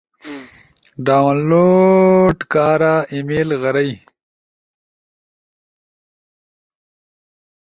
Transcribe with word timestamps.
ڈاؤن 1.05 1.37
لوڈ 1.49 2.37
کارا 2.53 2.95
ای 3.11 3.17
میل 3.27 3.49
غرئی 3.61 3.91